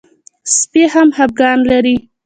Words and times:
سپي 0.57 0.83
هم 0.93 1.07
خپګان 1.17 1.57
لري. 1.69 1.95